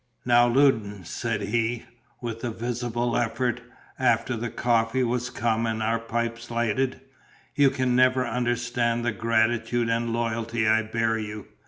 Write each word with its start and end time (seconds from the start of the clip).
"Now, 0.25 0.47
Loudon," 0.47 1.03
said 1.05 1.41
he, 1.43 1.85
with 2.21 2.43
a 2.43 2.49
visible 2.49 3.15
effort, 3.15 3.61
after 3.99 4.35
the 4.35 4.49
coffee 4.49 5.03
was 5.03 5.29
come 5.29 5.67
and 5.67 5.83
our 5.83 5.99
pipes 5.99 6.49
lighted, 6.49 7.01
"you 7.53 7.69
can 7.69 7.95
never 7.95 8.25
understand 8.25 9.05
the 9.05 9.11
gratitude 9.11 9.89
and 9.89 10.11
loyalty 10.11 10.67
I 10.67 10.81
bear 10.81 11.19
you. 11.19 11.49